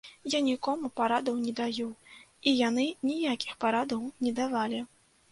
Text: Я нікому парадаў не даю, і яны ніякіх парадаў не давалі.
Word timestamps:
Я 0.33 0.39
нікому 0.45 0.87
парадаў 0.99 1.35
не 1.41 1.51
даю, 1.59 1.85
і 2.51 2.53
яны 2.69 2.85
ніякіх 3.09 3.53
парадаў 3.65 4.01
не 4.25 4.33
давалі. 4.41 4.81